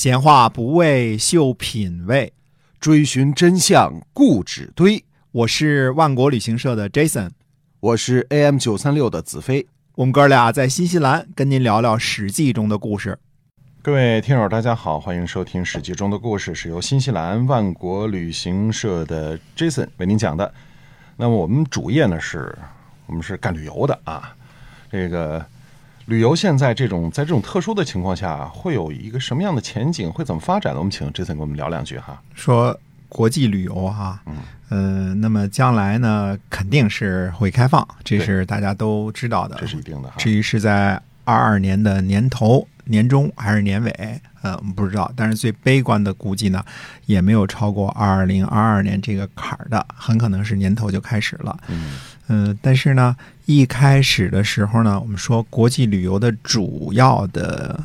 [0.00, 2.32] 闲话不为秀品味，
[2.80, 5.04] 追寻真相固执堆。
[5.30, 7.32] 我是万国旅行社的 Jason，
[7.80, 9.66] 我是 AM 九三六的子飞。
[9.96, 13.18] 我们哥俩在新西兰跟您聊聊《史记》中的故事。
[13.82, 20.50] 各位听友，大家好，欢迎收听《史记》中的故事，是由新西兰万国旅行社的 Jason 为您讲的。
[21.18, 22.56] 那么我们主业呢是，
[23.04, 24.34] 我们是干旅游的啊。
[24.90, 25.44] 这个
[26.06, 30.10] 旅游现在这种在这种特殊的情况下，会有一个什么样的前景？
[30.10, 30.78] 会怎么发展呢？
[30.78, 32.20] 我们请 Jason 跟我们聊两句哈。
[32.34, 40.14] 说国际旅游哈，嗯，呃，那么将来呢，肯定是会开放，这是大家都知道的，这是一定的哈。
[40.18, 45.12] 至于是在二二年的年头、年中还是年尾，呃，我们不知道。
[45.14, 46.64] 但是最悲观的估计呢，
[47.06, 51.56] 也没有超过二零二二年这个坎儿的，很可能是年头就开始了。
[51.68, 53.16] 嗯，嗯，但是呢，
[53.50, 57.82] 一开始的时候呢，我们说国际旅游的主要的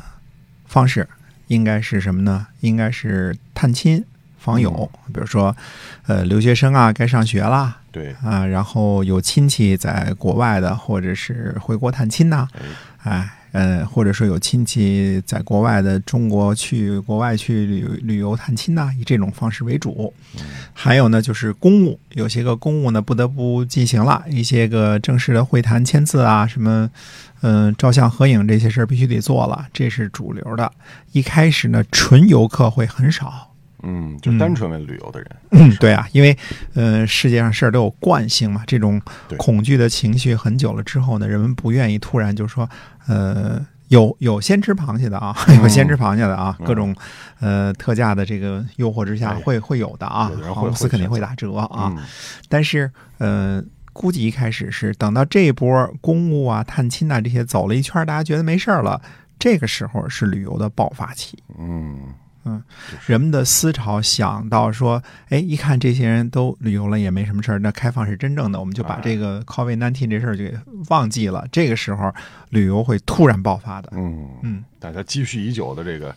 [0.64, 1.08] 方式
[1.48, 2.46] 应该是什么呢？
[2.60, 4.04] 应该是探亲
[4.38, 5.56] 访友，比如说，
[6.06, 12.46] 呃，留学生啊，该上学啦，对，啊，然后有亲戚在国外的，或者是回国探亲呐、
[13.02, 20.12] 哎，呃，或者说有亲戚在国外的，中国去国外去旅旅游探亲呐、以这种方式为主。
[20.74, 26.90] 还有呢，就是公务，有些个公务呢不得不进行了，一些个正式的会谈、签字啊，什么，
[27.40, 30.70] 嗯、照相、合影这些事儿必须得做了，这是主流的。
[31.12, 33.55] 一开始呢，纯游客会很少。
[33.82, 36.36] 嗯，就单纯为旅游的人，嗯，对啊，因为
[36.74, 39.00] 呃，世界上事儿都有惯性嘛，这种
[39.36, 42.68] 恐惧的情绪很久了之后呢，人们不愿意突然就说，
[43.06, 46.66] 呃，有有先吃螃蟹的啊，有先吃螃蟹的啊，嗯。
[46.66, 46.94] 各种
[47.40, 52.04] 呃特价的这个诱惑之下哎会会有的啊公司肯定会会打折啊，嗯。
[52.48, 53.62] 但是呃。
[53.98, 59.00] 估计一开始是等到这一波公务啊、探亲啊这些走了一圈，大家觉得没事儿了，
[59.38, 61.38] 这个时候是旅游的爆发期。
[61.58, 61.98] 嗯
[62.46, 62.62] 嗯，
[63.06, 70.56] 人们的思潮想到说，哎，一看这些人都旅游了也没什么事儿，那开放是真正的，我们就把哎这个 COVID-19 这事儿就给
[70.88, 71.46] 忘记了。
[71.50, 72.12] 这个时候，
[72.50, 73.90] 旅游会突然爆发的。
[73.92, 76.14] 嗯嗯，大家积蓄已久的这个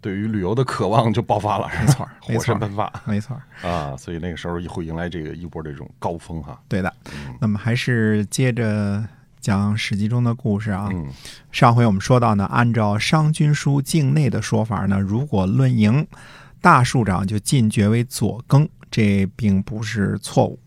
[0.00, 3.96] 对于旅游的渴望就爆发了，没错没火山喷发没错，啊！
[3.96, 6.60] 所以那个时候会迎来这个一波这种高峰哈。
[6.68, 6.92] 对的。
[7.14, 9.02] 嗯那么还是接着
[9.40, 10.88] 讲《史记》中的故事啊。
[10.92, 11.08] 嗯
[11.50, 16.06] 上回我们说到呢，按照商君书境内的说法呢，如果论营，
[16.60, 20.58] 大庶长就进爵为左更，这并不是错误。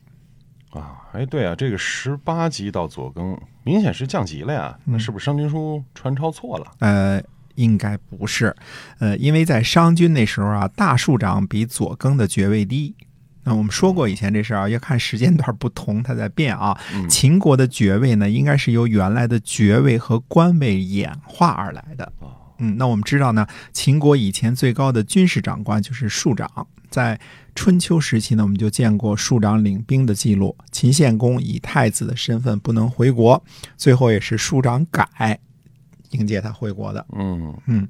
[0.72, 6.66] 啊，哎，对啊，这个十八级到左更明显是降级了呀，那嗯是不是商君书传抄错了？
[6.80, 7.22] 呃，
[7.56, 8.56] 应该不是，
[9.00, 12.96] 呃，因为在商君那时候啊，大庶长比左更的爵位低。
[13.44, 16.78] 那我们说过以前这事儿啊，要看时间段不同，它在变啊。
[16.94, 22.12] 嗯秦国的爵位呢，应该是由原来的爵位和官位演化而来的。
[22.20, 26.48] 哦嗯，那我们知道呢，秦国以前最高的军事长官就是庶长，
[26.90, 27.20] 在
[27.56, 30.56] 春秋时期呢，我们就见过庶长领兵的记录。
[30.72, 33.44] 秦献公以太子的身份不能回国，
[33.76, 35.40] 最后也是庶长改
[36.14, 37.06] 迎接他回国的。
[37.16, 37.88] 嗯嗯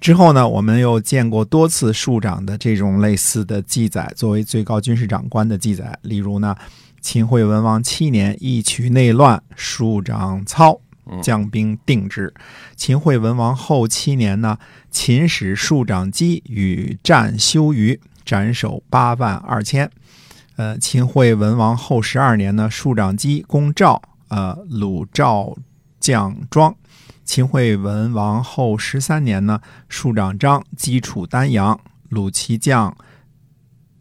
[0.00, 5.96] 之后呢，我们又见过多次庶长的这种类似的记载，作为最高军事长官的记载。
[6.02, 6.56] 例如呢，
[7.00, 10.80] 秦惠文王七年，义渠内乱，庶长操
[11.22, 12.32] 将兵定之。
[12.74, 14.58] 秦惠文王后七年呢，
[14.90, 19.88] 秦使庶长姬与战休于，斩首八万二千。
[20.56, 25.56] 呃，秦惠文王后十二年呢，庶长姬攻赵，呃，鲁赵
[26.00, 26.74] 将庄。
[27.34, 32.94] 秦惠文王后十三年呢，庶长张击楚丹阳，鲁其将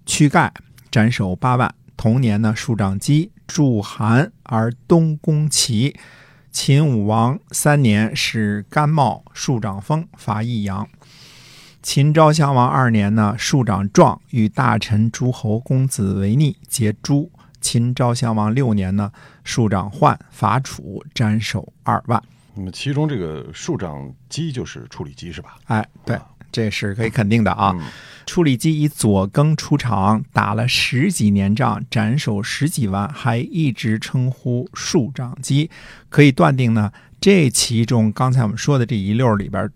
[0.05, 0.53] 屈盖，
[0.91, 1.73] 斩首八万。
[1.95, 5.95] 同年呢，庶长姬驻韩而东攻齐。
[6.51, 10.85] 秦武王三年，使甘茂、庶长封伐益阳。
[11.81, 17.31] 秦昭襄王二年呢，庶长壮与大臣诸侯公子为逆，结诸。
[17.61, 19.13] 秦昭襄王六年呢，
[19.45, 22.21] 庶长焕伐楚，斩首二万。
[22.55, 25.57] 那么其中这个庶长姬就是处理姬是吧？
[25.65, 27.71] 哎，对啊，这是可以肯定的啊。
[27.75, 27.85] 嗯
[28.27, 35.69] 处理机以左更出场，打了十几年仗，斩首十几万，还一直称呼庶长姬，
[36.07, 39.69] 可以断定呢，这其中刚才我们说的这一溜里边，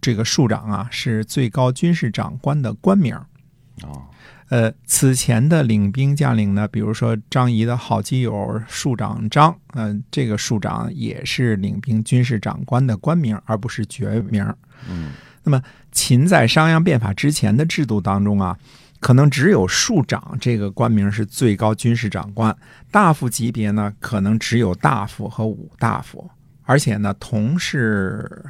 [0.00, 3.14] 这个庶长啊是最高军事长官的官名。
[3.14, 4.07] 啊，
[4.48, 14.42] 呃，此前的领兵将领呢，比如说张仪的好基友庶长张，嗯、这个庶长也是领兵军事长官的官名，而不是爵名。
[14.88, 15.12] 嗯
[15.44, 15.62] 那么
[15.92, 18.58] 秦在商鞅变法之前的制度当中啊，
[19.00, 22.54] 可能只有庶长这个官名是最高军事长官，
[22.90, 26.30] 大夫级别呢可能只有大夫和武大夫，
[26.64, 28.44] 而且呢同是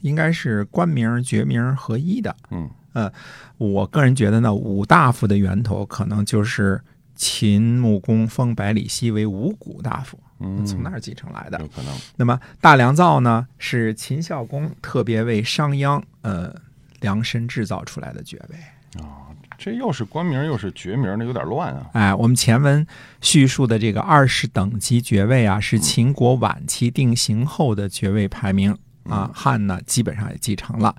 [0.00, 2.34] 应该是官名爵名合一的。
[2.50, 2.70] 嗯
[3.58, 6.80] 我个人觉得呢，五大夫的源头可能就是
[7.14, 11.58] 秦穆公封百里奚为五谷大夫，嗯，从那儿继承来的。
[11.60, 11.94] 有可能。
[12.16, 16.54] 那么大良造呢，是秦孝公特别为商鞅呃
[17.00, 19.28] 量身制造出来的爵位啊。
[19.58, 21.90] 这又是官名又是爵名，那有点乱啊。
[21.92, 22.84] 哎，我们前文
[23.20, 28.76] 叙述的这个二十等级爵位啊，是秦国晚期定型后的爵位排名
[29.08, 29.30] 啊。
[29.32, 30.94] 汉呢，基本上也继承了。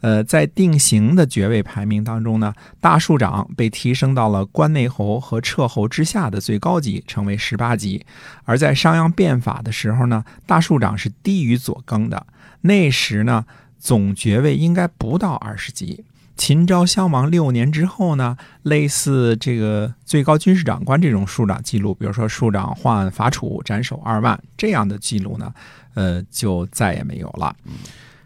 [0.00, 8.04] 呃，在定型的爵位排名当中呢，大庶长被提升到了关内侯和彻侯之下的最高级，成为十八级。
[8.44, 12.26] 而在商鞅变法的时候呢，大庶长是低于左更的。
[12.62, 13.44] 那时呢，
[13.78, 16.04] 总爵位应该不到二十级。
[16.36, 25.52] 秦昭襄王六年之后呢，类似这个最高军事长官这种庶长记录，比如说庶长换伐楚斩首二万这样的记录呢，
[25.94, 27.56] 呃，就再也没有了。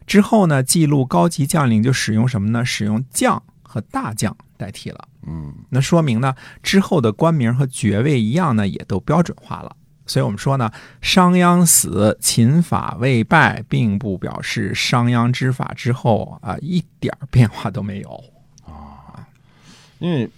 [0.06, 2.64] 之后呢，记录高级将领就使用什么呢？
[2.64, 5.08] 使用将和大将代替了。
[5.26, 9.76] 嗯那说明呢，之后的官名和爵位一样呢，也都标准化了。
[10.10, 10.68] 所以我们说呢，
[11.00, 18.24] 商鞅死，秦法未败，并不表示商鞅之法之后啊、一点儿变化都没有
[18.66, 19.24] 啊。
[20.00, 20.28] 因为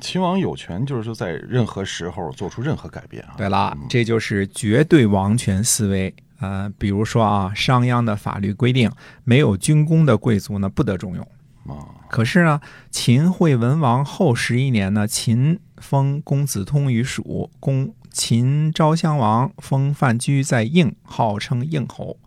[0.00, 3.34] 秦王有权，就是说在任何时候做出任何改变啊。
[3.36, 6.12] 对了，这就是绝对王权思维。
[6.40, 8.90] 呃，比如说啊，商鞅的法律规定，
[9.22, 11.24] 没有军功的贵族呢不得重用。
[11.66, 12.60] 啊，可是呢，
[12.90, 22.18] 秦惠文王后十一年呢，秦封公子通于蜀，公秦昭襄王封范雎在应，号称应侯。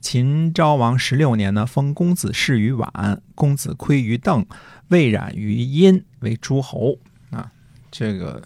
[0.00, 4.44] 秦昭王十六年呢，封公子氏于宛，公子窥于邓，
[4.88, 6.98] 魏冉于殷为诸侯
[7.30, 7.50] 啊。
[7.90, 8.42] 这个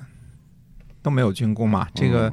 [1.02, 2.32] 都没有军功嘛，这个。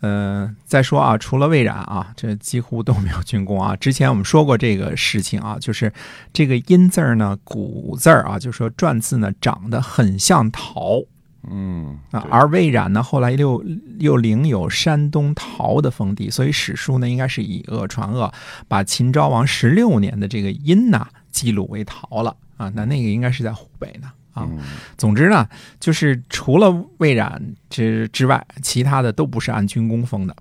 [0.00, 3.74] 呃，再说啊，除了魏冉啊，这几乎都没有军功啊。
[3.74, 5.92] 之前我们说过这个事情啊，就是
[6.32, 11.02] 这个“殷”字儿呢，古字儿啊，就说篆字呢，长得很像陶
[11.50, 12.26] 嗯啊。
[12.30, 13.64] 而魏冉呢，后来又
[13.98, 18.32] 又领有山东陶的封地，所以史书呢，应该是以讹传讹，
[18.66, 22.70] 把秦昭王十六年的这个“殷”呐记录为陶了啊。
[22.74, 24.46] 那那个应该是在湖北呢啊。
[24.50, 24.58] 嗯
[24.96, 25.48] 总之呢，
[25.78, 27.40] 就是除了魏冉
[27.70, 30.34] 之之外，其他的都不是按军功封的。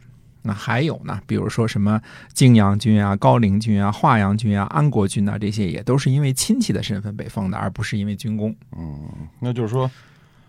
[0.43, 1.99] 那还有呢，比如说什么
[2.33, 8.55] 泾阳君啊、高陵君啊、华阳君啊、安国君啊，这些也都是因为亲戚的身份被封的，而不是因为军功。
[8.77, 8.97] 嗯，
[9.41, 9.91] 那就是说，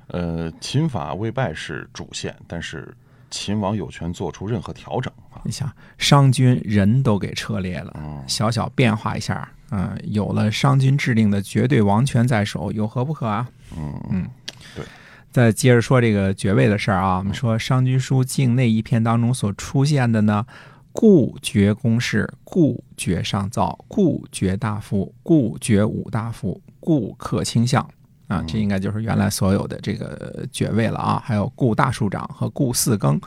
[0.08, 2.94] 呃，秦法未败是主线，但是
[3.30, 5.40] 秦王有权做出任何调整啊。
[5.44, 13.48] 你想，商君人都给撤裂了，嗯小小变化一下，嗯、有了商君制定的绝对王权在手，有何不可啊？
[13.76, 14.28] 嗯嗯，
[14.74, 14.84] 对。
[15.30, 20.46] 再接着说这个爵位的事儿啊，我们说《商君书·境内》一篇当中所出现的呢，
[20.90, 27.86] 故爵公事，故爵上造，故爵大夫，故爵五大夫，故克卿相。
[28.28, 33.20] 啊，这应该就是原来所有的这个爵位了啊，还有故大庶长和故四更，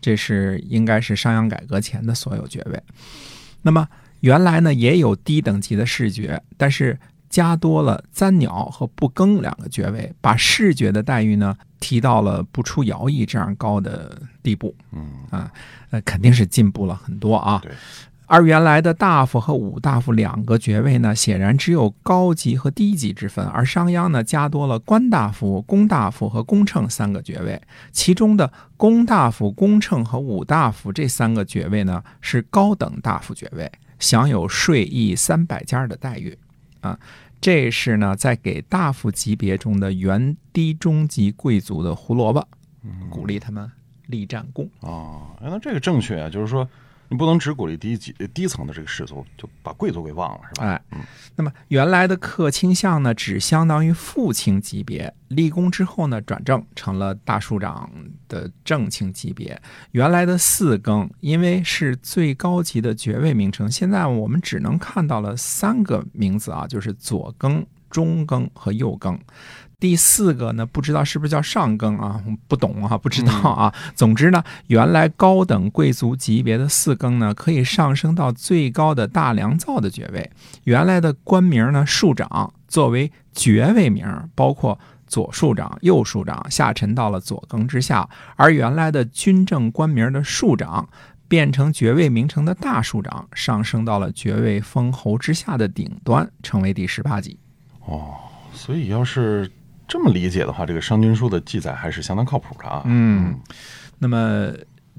[0.00, 2.82] 这是应该是商鞅改革前的所有爵位。
[3.62, 3.86] 那么
[4.20, 6.98] 原来呢也有低等级的士爵，但是
[7.28, 14.74] 加多了簪鸟和不更两个爵位，把士爵的待遇呢提到了不出徭役这样高的地步。
[14.92, 15.52] 嗯，啊，
[15.90, 17.62] 那，肯定是进步了很多啊。
[18.26, 18.36] 对。
[18.36, 27.60] 而原来的大夫和武大夫两个爵位呢，显然只有高级和低级之分，而商鞅呢加多了官大夫、公大夫和公称三个爵位，
[27.92, 36.36] 其中的公大夫、公称和武大夫这三个爵位呢是高等大夫爵位，享有税役三百家的待遇，
[36.80, 36.98] 啊，
[37.40, 42.46] 这是呢在给大夫级别中的原低中级贵族的胡萝卜，
[43.08, 43.70] 鼓励他们
[44.08, 44.68] 立战功。
[44.80, 46.68] 哦，哎，那这个正确啊，就是说
[47.08, 50.66] 你不能只鼓励低级低层的这个士族，就把贵族给忘了，是吧？
[50.66, 50.82] 哎，
[51.34, 57.90] 那么原来的客卿相呢，只相当于副卿级别，立功之后呢，转正成了大庶长
[58.28, 59.60] 的正卿级别。
[59.92, 69.18] 原来的四更，因为是最高级的爵位名称，现在我们只能看到了三个名字啊，就是左更、中更和右更。
[69.78, 72.22] 第四个呢，不知道是不是叫上更啊？
[72.26, 73.74] 我不懂啊，不知道啊。
[73.94, 80.30] 总之呢，原来高等贵族级别的四更呢，可以上升到最高的大良造的爵位。
[80.64, 90.88] 原来的官名呢，庶长作为爵位名，包括左庶长、右庶长，下沉到了左更之下；而原来的军政官名的庶长。
[91.28, 97.36] 变成爵位名称的大庶长，上升到了爵位封侯之下的顶端，成为第十八级。
[97.84, 98.14] 哦，
[98.52, 99.50] 所以要是
[99.88, 102.82] 这么理解的话，这个《商君书》的记载还是相当靠谱的啊。
[102.86, 103.38] 嗯，
[103.98, 104.52] 那么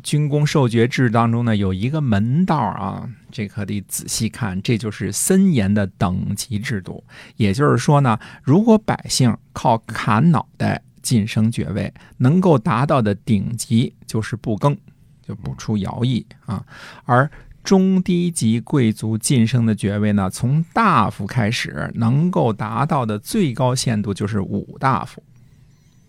[0.04, 7.04] 军功授爵制当中呢，有一个门道啊，这可得仔细看，这就是森严的等级制度。
[7.36, 14.78] 也就是说呢，如果百姓靠砍脑袋晋升爵位，能够达到的顶级就是不更，
[15.22, 16.64] 就不出徭役啊。
[17.06, 17.30] 而
[17.68, 25.22] 中低级贵族晋升的爵位呢，从大夫开始，能够达到的最高限度就是五大夫。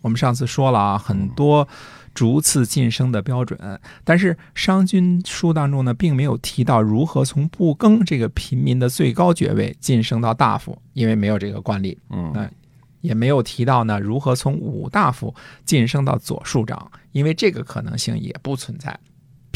[0.01, 1.67] 我们上次说了啊，很多
[2.15, 3.59] 逐次晋升的标准，
[4.05, 11.99] 但是《商君书》当中呢，并没有提到如何从不更这个平民的最高爵位晋升到大夫，因为没有这个惯例。
[12.11, 12.49] 嗯，
[13.01, 15.35] 也没有提到呢如何从五大夫
[15.65, 18.97] 晋升到左庶长，因为这个可能性也不存在。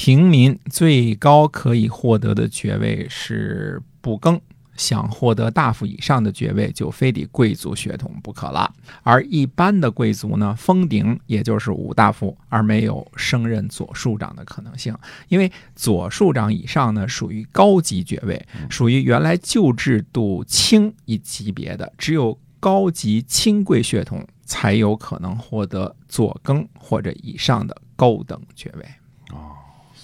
[0.04, 4.40] 平民最高可以获得的爵位是不更，
[4.74, 8.74] 想获得大夫以上的爵位，就非得贵族血统不可了。
[9.04, 14.92] 而一般的贵族呢，封顶也就是五大夫，而没有升任左庶长的可能性。
[15.28, 28.84] 因为左庶长以上呢，属于高级爵位，属于原来旧制度清一级别的，只有高级亲贵血统才有可能获得左更或者以上的高等爵位。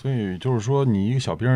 [0.01, 1.49] 所以就是说，你一个小兵，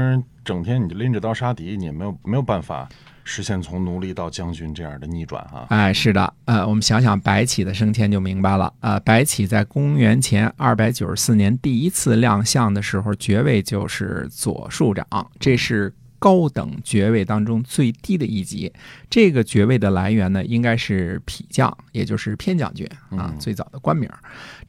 [0.45, 2.89] 整天你就拎着刀杀敌，你也没有没有办法
[3.23, 5.65] 实现从奴隶到将军这样的逆转哈！
[5.69, 8.75] 哎，是的，呃，我们想想白起的升迁就明白了。
[8.81, 15.07] 呃，白起在公元前二百九十四年第一次亮相的时候，爵位就是左庶长，
[15.39, 15.95] 这是。
[16.23, 18.73] 高等爵位当中最低的一级，
[19.11, 24.09] 这个爵位的来源呢，应该是匹将，也就是偏将军啊，最早的官名。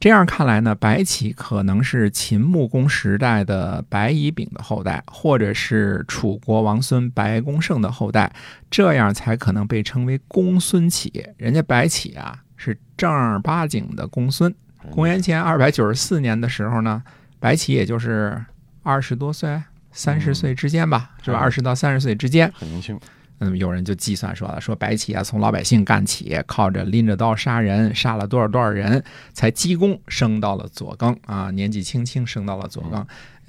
[0.00, 8.32] 这样看来呢，白起可能是秦穆公时代的白乙丙的后代，或者是楚国王孙白公胜的后代，
[8.68, 11.24] 这样才可能被称为公孙起。
[11.36, 14.52] 人家白起啊，是正儿八经的公孙。
[14.90, 17.00] 公元前二百九十四年的时候呢，
[17.38, 18.44] 白起也就是
[18.82, 19.62] 二十多岁。
[19.94, 21.38] 三十岁之间吧，是吧？
[21.38, 23.00] 二十到三十岁之间，很年轻。
[23.40, 31.50] 嗯，有人就计算说了，说白起啊，从老百姓干起，靠着拎着刀杀人，杀了多少多少人，才积功升到了左更啊。
[31.50, 33.04] 年纪轻轻升到了左更，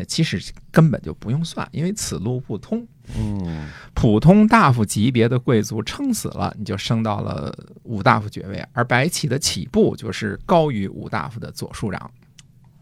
[0.08, 2.86] 其实根本就不用算，因为此路不通。
[3.16, 12.10] 嗯，普通大夫级别的贵族撑死了，你就升到了五大夫爵位，而白起的起步就是高于五大夫的左庶长。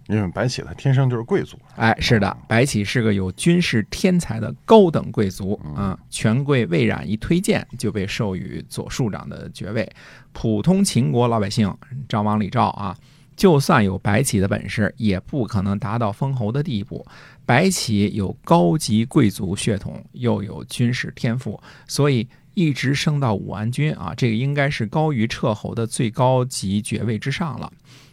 [0.07, 5.98] 因为白起他天生就是贵族，哎，是的，白起是个有军事天才的高等贵族啊。
[6.10, 9.89] 权贵魏冉一推荐，就被授予左庶长的爵位。
[10.33, 11.74] 普通秦国老百姓，
[12.10, 12.95] 张王李赵啊，
[13.38, 17.05] 就算有白起的本事，也不可能达到封侯的地步。
[17.45, 21.57] 白起有高级贵族血统，又有军事天赋，
[21.88, 27.72] 所以一直升到武安君啊，这个应该是高于彻侯的最高级爵位之上了。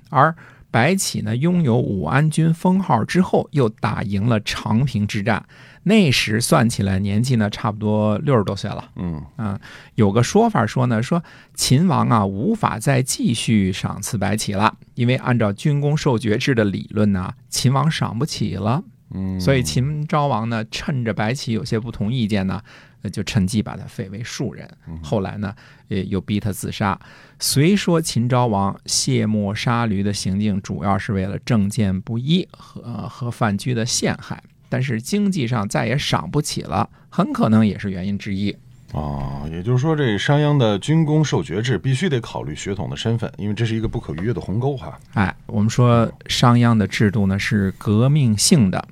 [0.09, 0.35] 而
[0.71, 5.45] 白起呢，拥有武安君封号之后，又打赢了长平之战。
[5.83, 8.91] 那时算起来年纪呢，差不多六十多岁了。
[8.97, 9.59] 嗯啊，
[9.95, 11.23] 有个说法说呢，说
[11.55, 18.83] 秦王啊无法再继续赏赐白起了，因为按照军功授爵制的理论呢，秦王赏不起了。
[19.13, 22.63] 嗯，所以秦昭王呢，趁着白起有些不同意见呢。
[23.03, 24.69] 那就趁机把他废为庶人。
[25.03, 25.55] 后来呢，
[25.89, 26.99] 呃，又逼他自杀。
[27.39, 38.55] 虽说秦昭王卸磨杀驴的行径主要是为了政见不一和和范雎的陷害，但是经济上再也赏不起了，很可能也是原因之一。
[38.93, 44.99] 啊，也就是说，这商鞅的军功授爵制必须得考虑血统的身份，因为这是一个不可逾越的鸿沟哈。
[45.15, 48.85] 哎，我们说商鞅的制度呢是革命性的。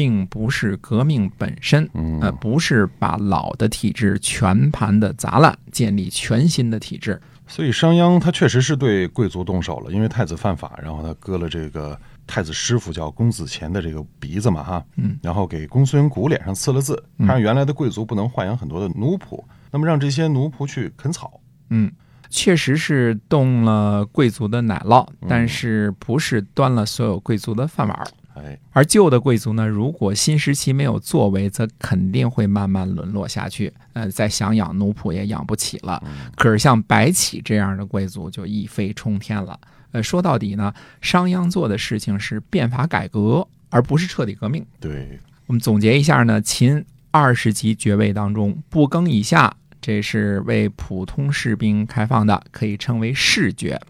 [0.00, 1.86] 并不是革命本身，
[2.22, 7.20] 呃，不是把老的体制全盘的砸烂，建立全新的体制。
[7.46, 21.38] 所以商鞅他确实是对贵族动手了，因为太子犯法，然后他割了这个太子师傅叫公子虔的这个鼻子嘛，哈，嗯，然后给公孙贾脸上刺了字，他让原来的贵族不能豢养很多的奴仆，那么让这些奴仆去啃草，
[21.68, 21.92] 嗯，
[22.30, 28.06] 确实是动了贵族的奶酪，但是不是端了所有贵族的饭碗。
[28.44, 33.72] 哎，而旧的贵族呢，如果新时期没有作为，则肯定会慢慢沦落下去。
[33.92, 36.02] 呃，再想养奴仆也养不起了。
[36.36, 39.58] 可是像白起这样的贵族就一飞冲天了。
[39.92, 44.64] 呃，说到底呢，商鞅做的事情是变法改革，而不是彻底革命。
[44.78, 53.80] 对，我们总结一下呢，秦二十级爵位当中，不更以下，这是为普通士兵开放的，可以称为士爵。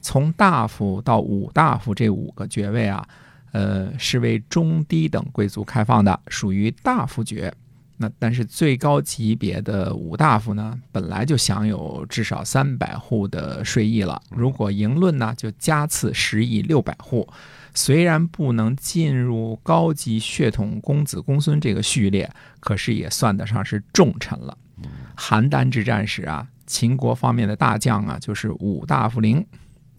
[0.00, 3.06] 从大夫到五大夫这五个爵位啊。
[3.52, 7.54] 呃，是为中低等贵族开放的，属于大夫爵。
[7.98, 14.20] 那但是最高级别的五大夫呢，本来就享有至少三百户的税役了。
[14.30, 17.28] 如果赢论呢，就加赐十亿六百户。
[17.74, 22.28] 虽然不能进入高级血统公子公孙这个序列，
[22.58, 24.58] 可是也算得上是重臣了。
[25.16, 29.46] 邯郸之战时啊，秦国方面的大将啊，就是五大夫陵。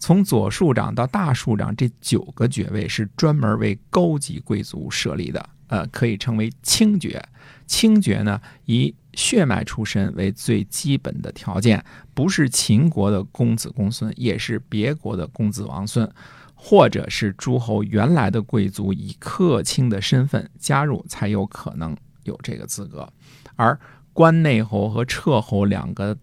[0.04, 7.26] 从左庶长到大庶长这九个爵位是专门为高级贵族设立的，呃，可以称为清爵。
[7.66, 11.82] 清爵呢，以血脉出身为最基本的条件，
[12.12, 16.06] 不是秦国的公子公孙，也是别国的公子王孙，
[16.54, 23.10] 或者是诸侯原来的贵族以客卿的身份加入，才有可能有这个资格。
[23.56, 23.80] 而
[24.12, 26.14] 关内侯和彻侯两个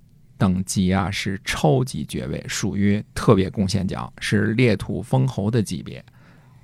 [0.42, 6.04] 等级啊，是超级爵位，属于特别贡献奖，是列土封侯的级别。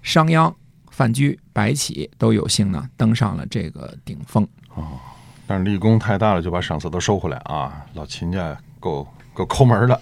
[0.01, 0.51] 商鞅、
[0.89, 4.43] 范雎、白起都有幸呢登上了这个顶峰。
[4.73, 4.97] 哦
[5.45, 7.85] 但是立功太大了，就把赏赐都收回来啊！
[7.93, 10.01] 老秦家够够抠门的。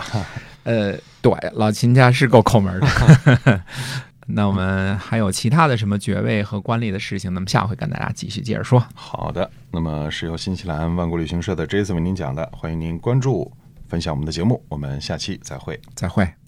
[0.64, 3.62] 呃，对，老秦家是够抠门的。
[4.26, 7.32] 那我们还有其他的什么爵位和官吏的事情？
[7.34, 8.84] 那么下回跟大家继续接着说。
[8.96, 13.52] 好的，那么是由新西兰万国旅行社的 Jason 为您讲的，欢迎您关注、
[13.88, 15.80] 分享我们的节目，我们下期再会。
[15.96, 16.45] 再会。